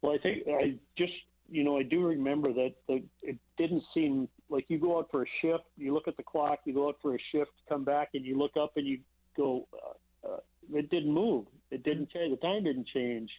Well, 0.00 0.14
I 0.14 0.18
think 0.18 0.48
I 0.48 0.74
just 0.98 1.12
you 1.52 1.62
know, 1.64 1.76
I 1.76 1.82
do 1.82 2.00
remember 2.00 2.52
that 2.54 2.72
the, 2.88 3.02
it 3.22 3.36
didn't 3.58 3.84
seem 3.92 4.28
like 4.52 4.66
you 4.68 4.78
go 4.78 4.98
out 4.98 5.08
for 5.10 5.22
a 5.22 5.26
shift, 5.40 5.64
you 5.76 5.94
look 5.94 6.06
at 6.06 6.16
the 6.16 6.22
clock, 6.22 6.60
you 6.64 6.74
go 6.74 6.88
out 6.88 6.96
for 7.00 7.14
a 7.14 7.18
shift, 7.32 7.50
come 7.68 7.84
back, 7.84 8.10
and 8.14 8.24
you 8.24 8.38
look 8.38 8.56
up 8.60 8.72
and 8.76 8.86
you 8.86 8.98
go, 9.36 9.66
uh, 9.72 10.28
uh, 10.28 10.36
it 10.74 10.90
didn't 10.90 11.12
move. 11.12 11.46
It 11.70 11.82
didn't 11.82 12.10
change. 12.10 12.38
The 12.38 12.46
time 12.46 12.64
didn't 12.64 12.86
change. 12.88 13.30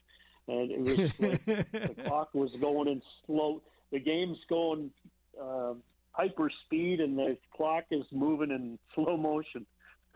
And 0.48 0.72
it 0.72 0.80
was 0.82 0.98
like 1.20 1.46
the 1.46 1.96
clock 2.08 2.34
was 2.34 2.50
going 2.60 2.88
in 2.88 3.02
slow. 3.26 3.62
The 3.92 4.00
game's 4.00 4.40
going 4.50 4.92
uh, 5.42 5.74
hyper 6.12 6.50
speed, 6.66 7.00
and 7.00 7.18
the 7.18 7.38
clock 7.56 7.86
is 7.92 8.04
moving 8.12 8.50
in 8.50 8.80
slow 8.96 9.16
motion. 9.16 9.66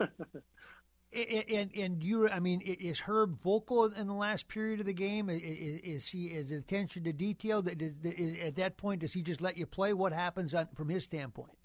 And 1.10 1.70
and 1.74 2.04
you, 2.04 2.28
I 2.28 2.38
mean, 2.38 2.60
is 2.60 3.00
Herb 3.00 3.40
vocal 3.40 3.86
in 3.86 4.06
the 4.06 4.14
last 4.14 4.46
period 4.46 4.80
of 4.80 4.86
the 4.86 4.92
game? 4.92 5.30
Is, 5.30 5.40
is 5.42 6.06
he 6.08 6.26
is 6.26 6.50
attention 6.50 7.04
to 7.04 7.12
detail? 7.14 7.62
That 7.62 7.80
at 8.42 8.56
that 8.56 8.76
point, 8.76 9.00
does 9.00 9.14
he 9.14 9.22
just 9.22 9.40
let 9.40 9.56
you 9.56 9.64
play? 9.64 9.94
What 9.94 10.12
happens 10.12 10.52
on, 10.52 10.68
from 10.74 10.90
his 10.90 11.04
standpoint? 11.04 11.56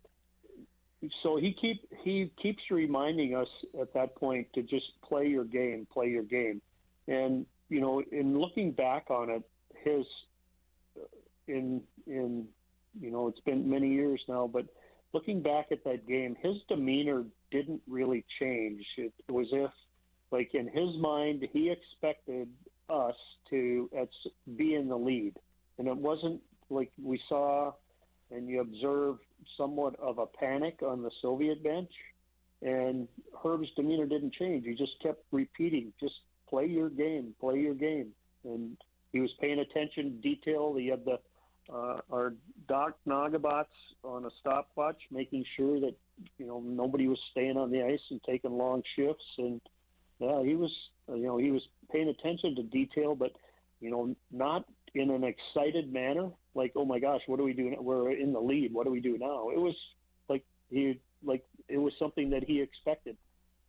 So 1.21 1.35
he 1.35 1.53
keep 1.59 1.83
he 2.03 2.31
keeps 2.41 2.63
reminding 2.71 3.35
us 3.35 3.49
at 3.79 3.93
that 3.93 4.15
point 4.15 4.47
to 4.53 4.61
just 4.61 4.85
play 5.03 5.27
your 5.27 5.43
game, 5.43 5.87
play 5.91 6.07
your 6.07 6.23
game, 6.23 6.61
and 7.09 7.45
you 7.67 7.81
know, 7.81 8.01
in 8.11 8.39
looking 8.39 8.71
back 8.71 9.09
on 9.09 9.29
it, 9.29 9.43
his 9.83 10.05
in 11.47 11.81
in 12.07 12.47
you 12.99 13.11
know, 13.11 13.27
it's 13.27 13.39
been 13.41 13.69
many 13.69 13.89
years 13.89 14.21
now, 14.27 14.47
but 14.47 14.65
looking 15.13 15.41
back 15.41 15.67
at 15.71 15.83
that 15.83 16.07
game, 16.07 16.35
his 16.41 16.57
demeanor 16.67 17.23
didn't 17.51 17.81
really 17.87 18.25
change. 18.39 18.83
It 18.97 19.13
was 19.29 19.47
if, 19.51 19.71
like 20.31 20.53
in 20.53 20.67
his 20.67 20.95
mind, 20.99 21.47
he 21.51 21.71
expected 21.71 22.49
us 22.89 23.15
to 23.49 23.89
be 24.57 24.75
in 24.75 24.87
the 24.89 24.97
lead, 24.97 25.35
and 25.77 25.87
it 25.87 25.95
wasn't 25.95 26.41
like 26.69 26.91
we 27.01 27.19
saw 27.29 27.73
and 28.33 28.47
you 28.49 28.61
observed 28.61 29.21
somewhat 29.57 29.97
of 29.99 30.17
a 30.17 30.25
panic 30.25 30.79
on 30.81 31.03
the 31.03 31.11
Soviet 31.21 31.63
bench. 31.63 31.91
And 32.61 33.07
Herb's 33.43 33.67
demeanor 33.75 34.05
didn't 34.05 34.33
change. 34.33 34.65
He 34.65 34.73
just 34.73 34.99
kept 35.01 35.23
repeating, 35.31 35.93
just 35.99 36.15
play 36.49 36.65
your 36.65 36.89
game, 36.89 37.35
play 37.39 37.59
your 37.59 37.73
game. 37.73 38.11
And 38.45 38.77
he 39.11 39.19
was 39.19 39.29
paying 39.39 39.59
attention 39.59 40.19
detail. 40.21 40.75
He 40.75 40.87
had 40.87 41.05
the 41.05 41.19
uh, 41.71 41.97
our 42.11 42.33
Doc 42.67 42.97
Nagobads 43.07 43.65
on 44.03 44.25
a 44.25 44.29
stopwatch, 44.39 44.97
making 45.11 45.45
sure 45.55 45.79
that 45.79 45.95
you 46.37 46.45
know 46.45 46.59
nobody 46.59 47.07
was 47.07 47.19
staying 47.31 47.57
on 47.57 47.71
the 47.71 47.83
ice 47.83 48.01
and 48.09 48.21
taking 48.23 48.57
long 48.57 48.83
shifts. 48.95 49.25
And 49.37 49.61
yeah, 50.19 50.43
he 50.43 50.55
was 50.55 50.71
you 51.09 51.25
know 51.25 51.37
he 51.37 51.51
was 51.51 51.61
paying 51.91 52.09
attention 52.09 52.55
to 52.55 52.63
detail, 52.63 53.15
but 53.15 53.31
you 53.79 53.89
know 53.89 54.15
not 54.31 54.65
in 54.95 55.09
an 55.09 55.23
excited 55.23 55.91
manner, 55.91 56.29
like 56.55 56.73
oh 56.75 56.85
my 56.85 56.99
gosh, 56.99 57.21
what 57.27 57.37
do 57.37 57.43
we 57.43 57.53
do? 57.53 57.75
We're 57.79 58.11
in 58.11 58.33
the 58.33 58.41
lead. 58.41 58.73
What 58.73 58.85
do 58.85 58.91
we 58.91 58.99
do 58.99 59.17
now? 59.17 59.49
It 59.49 59.59
was 59.59 59.75
like 60.29 60.43
he 60.69 60.99
like 61.23 61.45
it 61.67 61.77
was 61.77 61.93
something 61.97 62.29
that 62.31 62.43
he 62.43 62.61
expected 62.61 63.17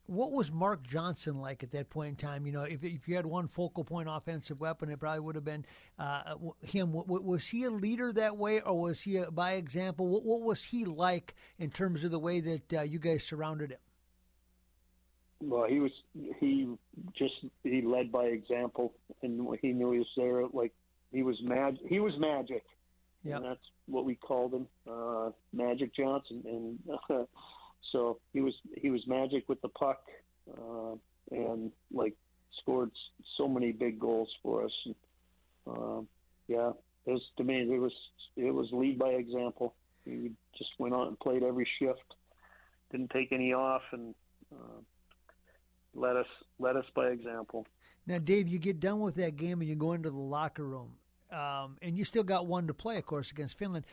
what 0.07 0.33
was 0.33 0.53
Mark 0.53 0.87
Johnson 0.87 1.41
like 1.41 1.63
at 1.63 1.71
that 1.73 1.89
point 1.89 2.11
in 2.11 2.17
time? 2.17 2.47
You 2.47 2.53
know, 2.53 2.63
if, 2.63 2.85
if 2.85 3.09
you 3.09 3.17
had 3.17 3.25
one 3.25 3.49
focal 3.49 3.85
point 3.85 4.09
offensive 4.11 4.61
weapon, 4.61 4.91
it 4.91 5.01
probably 5.01 5.21
would 5.21 5.35
have 5.35 5.45
been 5.45 5.65
uh, 5.99 6.35
him. 6.61 6.93
Was 6.93 7.47
he 7.47 7.65
a 7.65 7.71
leader 7.71 8.13
that 8.13 8.37
way, 8.37 8.61
or 8.61 8.79
was 8.79 9.01
he 9.01 9.17
a, 9.17 9.31
by 9.31 9.53
example? 9.53 10.07
What, 10.07 10.25
what, 10.25 10.43
was 10.43 10.63
he 10.63 10.85
like 10.85 11.35
in 11.59 11.71
terms 11.71 12.05
of 12.05 12.11
the 12.11 12.19
way 12.19 12.41
that 12.41 12.73
uh, 12.73 12.83
you 12.83 12.99
guys 12.99 13.25
surrounded 13.25 13.73
him? 13.73 13.79
Well, 15.41 15.67
he 15.69 15.81
was 15.81 15.93
he 16.39 16.69
just 17.17 17.35
he 17.63 17.83
led 17.83 18.13
by 18.13 18.27
example, 18.27 18.95
and 19.23 19.47
he 19.61 19.73
knew 19.73 19.93
he 19.93 19.99
was 19.99 20.09
there. 20.17 20.47
Like 20.53 20.73
he 21.13 21.23
was 21.23 21.39
mag 21.43 21.77
he 21.89 21.99
was 21.99 22.13
magic, 22.19 22.65
yeah. 23.23 23.39
that's 23.43 23.61
what 23.87 24.05
we 24.05 24.15
called 24.15 24.53
him, 24.53 24.67
uh, 24.91 25.31
Magic 25.53 25.95
Johnson, 25.95 26.43
and. 27.11 27.27
So 27.93 28.19
he 28.33 28.41
was 28.41 28.55
he 28.77 28.91
was 28.91 29.07
magic 29.07 29.49
with 29.49 29.61
the 29.63 29.69
puck, 29.69 30.03
uh, 30.51 30.95
and 31.31 31.71
like 31.93 32.15
scored 32.61 32.91
so 33.37 33.49
many 33.49 33.73
big 33.73 33.99
goals 33.99 34.29
for 34.43 34.65
us. 34.65 34.73
And, 34.87 34.95
uh, 35.67 36.01
yeah, 36.49 36.71
it 37.07 37.13
was 37.13 37.23
to 37.37 37.45
me 37.45 37.61
it 37.63 37.81
was 37.81 37.93
it 38.37 38.53
was 38.53 38.69
lead 38.73 38.99
by 38.99 39.11
example. 39.11 39.75
He 40.05 40.33
just 40.59 40.71
went 40.79 40.95
on 40.95 41.09
and 41.09 41.19
played 41.19 41.43
every 41.43 41.69
shift, 41.79 42.15
didn't 42.91 43.11
take 43.11 43.33
any 43.33 43.53
off, 43.53 43.83
and 43.93 44.15
uh, 44.53 44.81
let 45.95 46.17
us 46.17 46.27
let 46.59 46.77
us 46.77 46.85
by 46.95 47.09
example. 47.09 47.67
Now, 48.07 48.19
Dave, 48.19 48.49
you 48.49 48.59
get 48.59 48.81
done 48.81 49.01
with 49.01 49.15
that 49.15 49.37
game 49.37 49.61
and 49.61 49.69
you 49.69 49.77
go 49.77 49.95
into 49.95 50.11
the 50.11 50.17
locker 50.17 50.65
room, 50.65 50.91
um, 51.33 51.79
and 51.81 51.97
you 51.97 52.05
still 52.05 52.23
got 52.23 52.47
one 52.47 52.67
to 52.67 52.75
play, 52.75 52.99
of 52.99 53.07
course, 53.07 53.31
against 53.31 53.57
Finland 53.57 53.87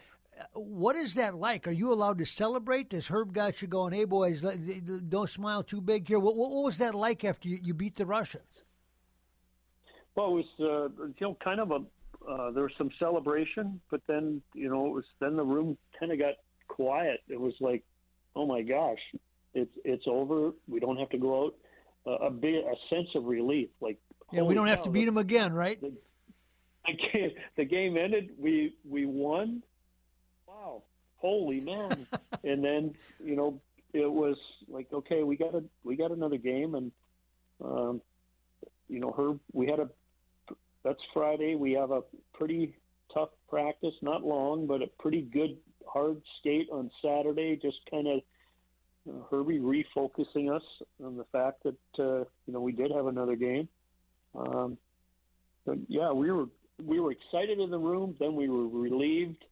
what 0.54 0.96
is 0.96 1.16
that 1.16 1.36
like? 1.36 1.68
Are 1.68 1.72
you 1.72 1.92
allowed 1.94 2.20
to 2.20 2.26
celebrate? 2.26 2.90
Does 2.90 3.08
Herb 3.08 3.34
got 3.34 3.62
you 3.62 3.68
going, 3.68 3.94
hey, 3.94 4.06
boys, 4.06 4.42
don't 5.10 5.30
smile 5.30 5.64
too 5.64 5.82
big 5.82 6.08
here? 6.08 6.20
What, 6.20 6.36
what 6.36 6.52
was 6.52 6.78
that 6.78 6.96
like 6.96 7.24
after 7.24 7.48
you, 7.50 7.60
you 7.62 7.74
beat 7.74 7.96
the 7.96 8.06
Russians? 8.06 8.64
Well, 10.16 10.28
it 10.28 10.32
was, 10.32 10.46
uh, 10.60 11.04
you 11.08 11.14
know, 11.22 11.38
kind 11.44 11.60
of 11.60 11.72
a, 11.72 11.80
uh, 12.30 12.52
there 12.52 12.64
was 12.64 12.74
some 12.78 12.92
celebration, 13.00 13.80
but 13.90 14.02
then, 14.08 14.42
you 14.54 14.70
know, 14.70 14.86
it 14.88 14.92
was, 14.92 15.06
then 15.20 15.36
the 15.36 15.44
room 15.44 15.78
kind 16.00 16.12
of 16.12 16.20
got 16.20 16.36
quiet. 16.68 17.22
It 17.28 17.40
was 17.40 17.54
like, 17.60 17.84
oh 18.36 18.46
my 18.46 18.62
gosh, 18.62 19.00
it's, 19.54 19.74
it's 19.84 20.04
over. 20.08 20.52
We 20.68 20.80
don't 20.80 20.98
have 20.98 21.10
to 21.10 21.18
go 21.18 21.46
out. 21.46 21.56
Uh, 22.06 22.26
a 22.26 22.32
bit, 22.32 22.66
a 22.66 22.76
sense 22.94 23.10
of 23.14 23.26
relief. 23.26 23.70
Like, 23.80 24.00
yeah, 24.32 24.42
we 24.42 24.56
don't 24.56 24.68
have 24.68 24.84
to 24.84 24.90
beat 24.90 25.06
them 25.06 25.18
again, 25.18 25.54
right? 25.54 25.80
The, 25.80 25.94
the 27.58 27.66
game 27.66 27.96
ended. 27.96 28.32
We, 28.40 28.76
we 28.84 29.06
won 29.06 29.62
wow, 30.62 30.84
holy 31.18 31.60
man! 31.60 32.08
and 32.44 32.64
then 32.64 32.94
you 33.24 33.36
know 33.36 33.60
it 33.94 34.12
was 34.12 34.38
like, 34.68 34.88
okay, 34.94 35.24
we 35.24 35.36
got 35.36 35.56
a 35.56 35.64
we 35.84 35.96
got 35.96 36.12
another 36.12 36.38
game, 36.38 36.76
and 36.76 36.92
um, 37.64 38.02
you 38.88 39.00
know 39.00 39.12
her 39.12 39.34
we 39.54 39.68
had 39.68 39.80
a 39.80 39.90
that's 40.84 41.02
Friday. 41.14 41.56
We 41.56 41.74
have 41.74 41.92
a 41.92 42.02
pretty 42.34 42.76
tough 43.14 43.30
practice, 43.50 43.94
not 44.02 44.24
long, 44.24 44.68
but 44.68 44.82
a 44.82 44.88
pretty 45.00 45.22
good 45.22 45.58
hard 45.88 46.22
skate 46.40 46.70
on 46.72 46.90
Saturday. 47.02 47.60
Just 47.62 47.78
kind 47.90 48.08
of 48.08 48.22
Herbie 49.30 49.60
refocusing 49.60 50.54
us 50.56 50.64
on 51.04 51.18
the 51.18 51.26
fact 51.32 51.64
that 51.64 51.78
uh, 52.00 52.24
you 52.46 52.54
know 52.54 52.62
we 52.62 52.72
did 52.72 52.92
have 52.92 53.08
another 53.08 53.36
game. 53.36 53.68
Um, 54.36 54.78
but 55.66 55.78
yeah, 55.88 56.12
we 56.12 56.32
were 56.32 56.46
we 56.84 57.00
were 57.00 57.12
excited 57.12 57.60
in 57.60 57.70
the 57.70 57.78
room. 57.78 58.16
Then 58.20 58.36
we 58.36 58.50
were 58.50 58.68
relieved 58.68 59.44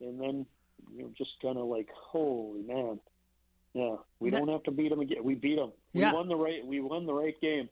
and 0.00 0.20
then 0.20 0.46
you 0.94 1.02
know 1.02 1.10
just 1.16 1.30
kind 1.42 1.58
of 1.58 1.66
like 1.66 1.88
holy 1.94 2.62
man 2.62 2.98
yeah 3.74 3.96
we 4.20 4.30
that, 4.30 4.38
don't 4.38 4.48
have 4.48 4.62
to 4.62 4.70
beat 4.70 4.90
them 4.90 5.00
again 5.00 5.22
we 5.22 5.34
beat 5.34 5.56
them 5.56 5.72
we 5.92 6.00
yeah. 6.00 6.12
won 6.12 6.28
the 6.28 6.36
right 6.36 6.64
we 6.66 6.80
won 6.80 7.06
the 7.06 7.14
right 7.14 7.40
game 7.40 7.68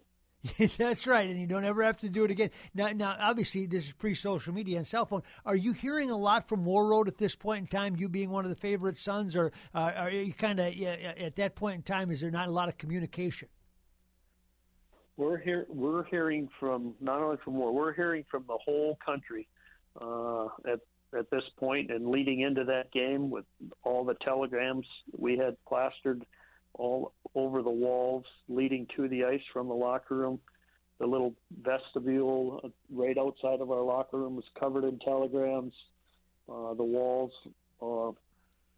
That's 0.77 1.07
right, 1.07 1.29
and 1.29 1.41
you 1.41 1.47
don't 1.47 1.65
ever 1.65 1.85
have 1.85 1.99
to 1.99 2.09
do 2.09 2.25
it 2.25 2.31
again. 2.31 2.51
Now, 2.75 2.89
now, 2.89 3.17
obviously, 3.19 3.67
this 3.67 3.87
is 3.87 3.93
pre-social 3.93 4.53
media 4.53 4.79
and 4.79 4.87
cell 4.87 5.07
phone. 5.07 5.23
Are 5.47 5.55
you 5.55 5.73
hearing 5.73 6.11
a 6.11 6.17
lot 6.17 6.49
from 6.49 6.65
Warroad 6.65 7.07
at 7.07 7.17
this 7.17 7.37
point 7.37 7.61
in 7.61 7.67
time? 7.69 7.95
You 7.97 8.09
being 8.09 8.31
one 8.31 8.45
of 8.45 8.51
the 8.51 8.57
favorite 8.57 8.99
sons, 8.99 9.37
or 9.37 9.53
uh, 9.75 9.93
are 9.95 10.11
you 10.11 10.33
kind 10.33 10.59
of 10.59 10.75
at 10.75 11.37
that 11.37 11.55
point 11.55 11.77
in 11.77 11.83
time? 11.83 12.11
Is 12.11 12.21
there 12.21 12.31
not 12.31 12.49
a 12.49 12.51
lot 12.51 12.69
of 12.69 12.77
communication? 12.77 13.49
We're 15.17 15.39
here. 15.39 15.67
We're 15.69 16.05
hearing 16.05 16.49
from 16.59 16.95
not 17.01 17.21
only 17.21 17.37
from 17.45 17.55
War. 17.55 17.73
We're 17.73 17.93
hearing 17.93 18.25
from 18.29 18.45
the 18.49 18.59
whole 18.65 18.99
country 19.05 19.47
uh, 20.01 20.47
at 20.67 20.81
at 21.19 21.31
this 21.31 21.45
point 21.59 21.91
and 21.91 22.09
leading 22.09 22.41
into 22.41 22.65
that 22.65 22.91
game 22.93 23.31
with 23.31 23.45
all 23.83 24.05
the 24.05 24.15
telegrams 24.15 24.87
we 25.17 25.37
had 25.37 25.57
plastered 25.67 26.25
all 26.75 27.13
over 27.35 27.63
the 27.63 27.71
walls 27.71 28.25
leading 28.49 28.87
to 28.97 29.09
the 29.09 29.25
ice 29.25 29.43
from 29.53 29.69
the 29.69 29.75
locker 29.75 30.17
room. 30.17 30.41
The 30.99 31.07
little 31.07 31.35
vestibule 31.63 32.73
right 32.91 33.19
outside 33.19 33.61
of 33.61 33.71
our 33.71 33.83
locker 33.83 34.19
room 34.19 34.37
was 34.37 34.45
covered 34.59 34.85
in 34.85 34.99
telegrams. 35.01 35.75
Uh, 36.49 36.75
the 36.75 36.85
walls 36.85 37.33
uh, 37.81 38.13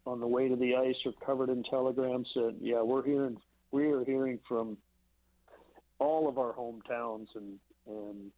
on 0.09 0.19
the 0.19 0.27
way 0.27 0.49
to 0.49 0.55
the 0.55 0.75
ice 0.75 0.95
are 1.05 1.25
covered 1.25 1.49
in 1.49 1.63
telegrams. 1.63 2.27
And 2.35 2.57
yeah, 2.61 2.81
we're 2.81 3.03
hearing 3.03 3.37
we 3.71 3.91
are 3.91 4.03
hearing 4.03 4.39
from 4.47 4.77
all 5.99 6.27
of 6.27 6.37
our 6.37 6.53
hometowns 6.53 7.27
and 7.35 7.59
and 7.87 8.31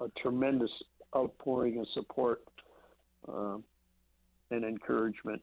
a 0.00 0.08
tremendous 0.20 0.70
outpouring 1.14 1.78
of 1.78 1.86
support. 1.94 2.42
Um, 3.28 3.64
and 4.50 4.64
encouragement. 4.64 5.42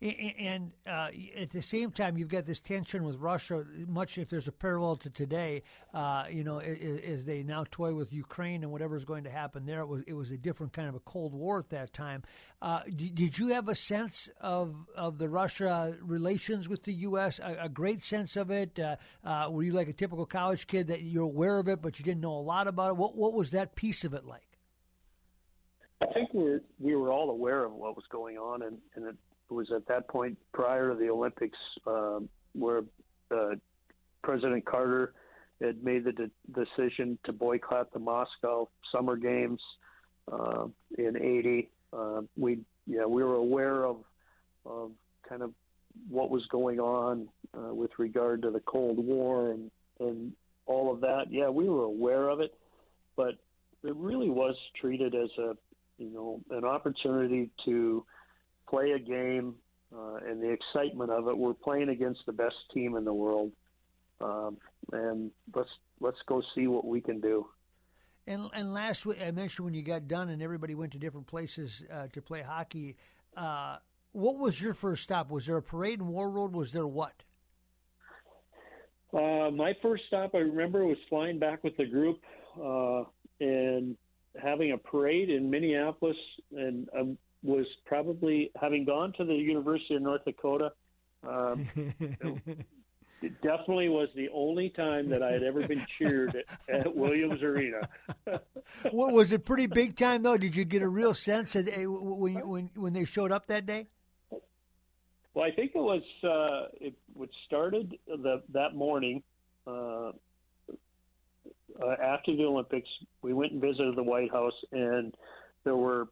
And 0.00 0.70
uh, 0.86 1.08
at 1.36 1.50
the 1.50 1.60
same 1.60 1.90
time, 1.90 2.16
you've 2.16 2.28
got 2.28 2.46
this 2.46 2.60
tension 2.60 3.02
with 3.02 3.16
Russia. 3.16 3.64
Much 3.88 4.16
if 4.16 4.28
there's 4.28 4.46
a 4.46 4.52
parallel 4.52 4.96
to 4.98 5.10
today, 5.10 5.64
uh, 5.92 6.26
you 6.30 6.44
know, 6.44 6.60
as 6.60 7.24
they 7.24 7.42
now 7.42 7.64
toy 7.68 7.92
with 7.92 8.12
Ukraine 8.12 8.62
and 8.62 8.70
whatever's 8.70 9.04
going 9.04 9.24
to 9.24 9.30
happen 9.30 9.66
there, 9.66 9.80
it 9.80 9.88
was 9.88 10.04
it 10.06 10.12
was 10.12 10.30
a 10.30 10.36
different 10.36 10.72
kind 10.72 10.88
of 10.88 10.94
a 10.94 11.00
Cold 11.00 11.34
War 11.34 11.58
at 11.58 11.70
that 11.70 11.92
time. 11.92 12.22
Uh, 12.62 12.82
did, 12.84 13.16
did, 13.16 13.38
you 13.38 13.48
have 13.48 13.68
a 13.68 13.74
sense 13.74 14.28
of 14.40 14.76
of 14.94 15.18
the 15.18 15.28
Russia 15.28 15.96
relations 16.00 16.68
with 16.68 16.84
the 16.84 16.94
U.S. 16.94 17.40
A, 17.40 17.56
a 17.62 17.68
great 17.68 18.04
sense 18.04 18.36
of 18.36 18.52
it? 18.52 18.78
Uh, 18.78 18.94
uh, 19.24 19.48
were 19.50 19.64
you 19.64 19.72
like 19.72 19.88
a 19.88 19.92
typical 19.92 20.26
college 20.26 20.68
kid 20.68 20.86
that 20.86 21.02
you're 21.02 21.24
aware 21.24 21.58
of 21.58 21.66
it, 21.66 21.82
but 21.82 21.98
you 21.98 22.04
didn't 22.04 22.20
know 22.20 22.34
a 22.34 22.40
lot 22.40 22.68
about 22.68 22.90
it? 22.90 22.96
What 22.96 23.16
what 23.16 23.32
was 23.32 23.50
that 23.50 23.74
piece 23.74 24.04
of 24.04 24.14
it 24.14 24.24
like? 24.24 24.57
I 26.00 26.06
think 26.12 26.32
we 26.32 26.44
were, 26.44 26.62
we 26.78 26.94
were 26.94 27.10
all 27.10 27.30
aware 27.30 27.64
of 27.64 27.72
what 27.72 27.96
was 27.96 28.04
going 28.10 28.38
on, 28.38 28.62
and, 28.62 28.78
and 28.94 29.06
it 29.06 29.16
was 29.50 29.70
at 29.74 29.86
that 29.88 30.08
point 30.08 30.38
prior 30.52 30.90
to 30.90 30.94
the 30.94 31.08
Olympics 31.10 31.58
uh, 31.86 32.20
where 32.52 32.82
uh, 33.30 33.54
President 34.22 34.64
Carter 34.64 35.14
had 35.60 35.82
made 35.82 36.04
the 36.04 36.12
de- 36.12 36.30
decision 36.54 37.18
to 37.24 37.32
boycott 37.32 37.92
the 37.92 37.98
Moscow 37.98 38.68
Summer 38.92 39.16
Games 39.16 39.60
uh, 40.30 40.66
in 40.96 41.16
'80. 41.16 41.68
Uh, 41.92 42.20
we 42.36 42.60
yeah 42.86 43.06
we 43.06 43.24
were 43.24 43.36
aware 43.36 43.84
of 43.84 43.96
of 44.64 44.92
kind 45.28 45.42
of 45.42 45.52
what 46.08 46.30
was 46.30 46.46
going 46.46 46.78
on 46.78 47.28
uh, 47.56 47.74
with 47.74 47.90
regard 47.98 48.42
to 48.42 48.50
the 48.50 48.60
Cold 48.60 49.04
War 49.04 49.50
and 49.50 49.70
and 49.98 50.32
all 50.66 50.92
of 50.92 51.00
that. 51.00 51.24
Yeah, 51.30 51.48
we 51.48 51.68
were 51.68 51.84
aware 51.84 52.28
of 52.28 52.40
it, 52.40 52.54
but 53.16 53.34
it 53.82 53.96
really 53.96 54.30
was 54.30 54.54
treated 54.80 55.14
as 55.14 55.30
a 55.38 55.56
you 55.98 56.10
know 56.10 56.40
an 56.50 56.64
opportunity 56.64 57.50
to 57.64 58.04
play 58.68 58.92
a 58.92 58.98
game 58.98 59.54
uh, 59.94 60.16
and 60.26 60.42
the 60.42 60.50
excitement 60.50 61.10
of 61.10 61.28
it. 61.28 61.36
We're 61.36 61.54
playing 61.54 61.88
against 61.88 62.20
the 62.26 62.32
best 62.32 62.56
team 62.72 62.96
in 62.96 63.04
the 63.04 63.12
world, 63.12 63.52
um, 64.20 64.58
and 64.92 65.30
let's 65.54 65.70
let's 66.00 66.18
go 66.26 66.42
see 66.54 66.66
what 66.66 66.86
we 66.86 67.00
can 67.00 67.20
do. 67.20 67.46
And, 68.26 68.50
and 68.52 68.74
last 68.74 69.06
week, 69.06 69.18
I 69.26 69.30
mentioned 69.30 69.64
when 69.64 69.72
you 69.72 69.82
got 69.82 70.06
done 70.06 70.28
and 70.28 70.42
everybody 70.42 70.74
went 70.74 70.92
to 70.92 70.98
different 70.98 71.26
places 71.26 71.82
uh, 71.90 72.08
to 72.12 72.20
play 72.20 72.42
hockey. 72.42 72.94
Uh, 73.34 73.78
what 74.12 74.36
was 74.36 74.60
your 74.60 74.74
first 74.74 75.02
stop? 75.02 75.30
Was 75.30 75.46
there 75.46 75.56
a 75.56 75.62
parade 75.62 76.00
in 76.00 76.08
Warroad? 76.08 76.52
Was 76.52 76.70
there 76.70 76.86
what? 76.86 77.14
Uh, 79.14 79.50
my 79.50 79.74
first 79.80 80.02
stop, 80.08 80.34
I 80.34 80.38
remember, 80.38 80.84
was 80.84 80.98
flying 81.08 81.38
back 81.38 81.64
with 81.64 81.74
the 81.78 81.86
group 81.86 82.20
uh, 82.62 83.04
and 83.40 83.96
having 84.40 84.72
a 84.72 84.78
parade 84.78 85.30
in 85.30 85.50
Minneapolis, 85.50 86.16
and 86.56 86.88
um, 86.98 87.18
was 87.42 87.66
probably 87.84 88.50
having 88.60 88.84
gone 88.84 89.12
to 89.14 89.24
the 89.24 89.34
University 89.34 89.94
of 89.94 90.02
North 90.02 90.24
Dakota. 90.24 90.72
Um, 91.26 91.68
it 93.22 93.40
definitely 93.42 93.88
was 93.88 94.08
the 94.14 94.28
only 94.32 94.70
time 94.70 95.08
that 95.10 95.22
I 95.22 95.32
had 95.32 95.42
ever 95.42 95.66
been 95.66 95.84
cheered 95.98 96.36
at, 96.68 96.74
at 96.86 96.96
Williams 96.96 97.42
Arena. 97.42 97.88
well, 98.92 99.10
was 99.10 99.32
it 99.32 99.44
pretty 99.44 99.66
big 99.66 99.96
time 99.96 100.22
though? 100.22 100.36
Did 100.36 100.54
you 100.56 100.64
get 100.64 100.82
a 100.82 100.88
real 100.88 101.14
sense 101.14 101.54
of, 101.56 101.68
eh, 101.68 101.84
when 101.86 102.48
when 102.48 102.70
when 102.74 102.92
they 102.92 103.04
showed 103.04 103.32
up 103.32 103.46
that 103.48 103.66
day? 103.66 103.86
Well, 105.34 105.44
I 105.44 105.50
think 105.52 105.72
it 105.74 105.78
was 105.78 106.02
uh, 106.24 106.68
it, 106.80 106.94
it 107.20 107.30
started 107.46 107.98
the, 108.06 108.42
that 108.52 108.74
morning 108.74 109.22
uh, 109.66 110.12
uh, 111.82 111.96
after 112.02 112.34
the 112.34 112.44
Olympics. 112.44 112.88
We 113.22 113.32
went 113.32 113.52
and 113.52 113.60
visited 113.60 113.96
the 113.96 114.02
White 114.02 114.30
House, 114.30 114.54
and 114.72 115.14
there 115.64 115.76
were 115.76 116.08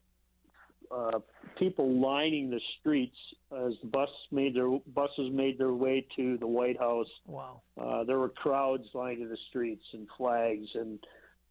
uh, 0.91 1.19
people 1.59 2.01
lining 2.01 2.51
the 2.51 2.61
streets 2.81 3.17
as 3.53 3.73
the 3.83 3.89
bus 3.89 4.09
made 4.31 4.55
their 4.55 4.69
buses 4.95 5.31
made 5.33 5.59
their 5.59 5.73
way 5.73 6.07
to 6.17 6.37
the 6.39 6.47
White 6.47 6.79
House. 6.79 7.09
Wow! 7.27 7.61
Uh, 7.81 8.05
there 8.05 8.19
were 8.19 8.29
crowds 8.29 8.87
lining 8.95 9.29
the 9.29 9.39
streets 9.49 9.85
and 9.93 10.07
flags, 10.17 10.69
and 10.75 10.99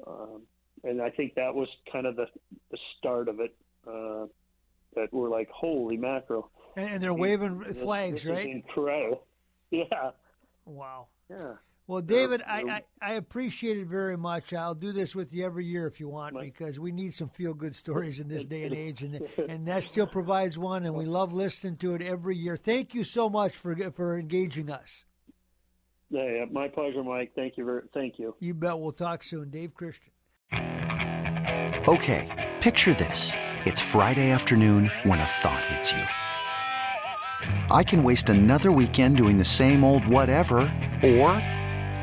um, 0.07 0.41
and 0.83 1.01
I 1.01 1.09
think 1.09 1.35
that 1.35 1.53
was 1.53 1.67
kind 1.91 2.05
of 2.05 2.15
the 2.15 2.27
the 2.71 2.77
start 2.97 3.27
of 3.27 3.39
it. 3.39 3.55
Uh, 3.87 4.25
that 4.95 5.11
we're 5.11 5.29
like, 5.29 5.49
holy 5.49 5.97
mackerel! 5.97 6.49
And, 6.77 6.93
and 6.95 7.03
they're 7.03 7.13
waving 7.13 7.59
this, 7.59 7.81
flags, 7.81 8.25
right? 8.25 8.47
incredible! 8.47 9.23
Yeah. 9.71 10.11
Wow. 10.65 11.07
Yeah. 11.27 11.53
Well, 11.87 12.01
David, 12.01 12.41
I, 12.41 12.61
I, 12.61 12.81
I, 12.99 13.13
appreciate 13.13 13.77
it 13.77 13.85
very 13.85 14.17
much. 14.17 14.53
I'll 14.53 14.73
do 14.73 14.91
this 14.91 15.13
with 15.13 15.31
you 15.31 15.45
every 15.45 15.65
year 15.65 15.85
if 15.85 15.99
you 15.99 16.09
want, 16.09 16.35
because 16.39 16.79
we 16.79 16.91
need 16.91 17.13
some 17.13 17.29
feel 17.29 17.53
good 17.53 17.75
stories 17.75 18.19
in 18.19 18.27
this 18.27 18.43
day 18.43 18.63
and 18.63 18.73
age, 18.73 19.03
and 19.03 19.21
and 19.49 19.67
that 19.67 19.83
still 19.83 20.07
provides 20.07 20.57
one, 20.57 20.85
and 20.85 20.95
we 20.95 21.05
love 21.05 21.31
listening 21.31 21.77
to 21.77 21.93
it 21.93 22.01
every 22.01 22.37
year. 22.37 22.57
Thank 22.57 22.95
you 22.95 23.03
so 23.03 23.29
much 23.29 23.55
for 23.55 23.75
for 23.91 24.17
engaging 24.17 24.71
us. 24.71 25.05
Yeah, 26.09 26.45
my 26.51 26.67
pleasure, 26.69 27.03
Mike. 27.03 27.33
Thank 27.35 27.55
you. 27.57 27.65
Very, 27.65 27.81
thank 27.93 28.17
you. 28.17 28.35
You 28.39 28.55
bet. 28.55 28.79
We'll 28.79 28.91
talk 28.91 29.21
soon, 29.21 29.51
Dave 29.51 29.75
Christian. 29.75 30.11
Okay, 31.87 32.51
picture 32.61 32.95
this: 32.95 33.33
it's 33.65 33.79
Friday 33.79 34.31
afternoon 34.31 34.89
when 35.03 35.19
a 35.19 35.25
thought 35.25 35.63
hits 35.65 35.91
you. 35.91 36.03
I 37.69 37.83
can 37.83 38.01
waste 38.01 38.29
another 38.29 38.71
weekend 38.71 39.17
doing 39.17 39.37
the 39.37 39.45
same 39.45 39.83
old 39.83 40.07
whatever, 40.07 40.61
or 41.03 41.54